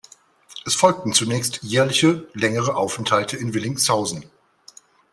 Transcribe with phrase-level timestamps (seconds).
[0.65, 4.25] Es folgten zunächst jährliche längere Aufenthalte in Willingshausen.